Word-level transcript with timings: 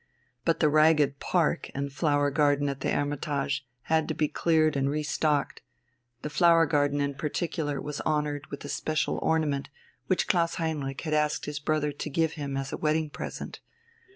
But 0.45 0.59
the 0.61 0.67
ragged 0.67 1.19
park 1.19 1.69
and 1.75 1.93
flower 1.93 2.31
garden 2.31 2.69
at 2.69 2.79
the 2.79 2.89
"Hermitage" 2.89 3.67
had 3.83 4.07
to 4.07 4.15
be 4.15 4.27
cleared 4.27 4.75
and 4.75 4.89
restocked; 4.89 5.61
the 6.23 6.29
flower 6.31 6.65
garden 6.65 6.99
in 6.99 7.13
particular 7.13 7.79
was 7.79 8.01
honoured 8.01 8.47
with 8.47 8.65
a 8.65 8.69
special 8.69 9.19
ornament 9.21 9.69
which 10.07 10.27
Klaus 10.27 10.55
Heinrich 10.55 11.01
had 11.01 11.13
asked 11.13 11.45
his 11.45 11.59
brother 11.59 11.91
to 11.91 12.09
give 12.09 12.31
him 12.31 12.57
as 12.57 12.73
a 12.73 12.77
wedding 12.77 13.11
present. 13.11 13.59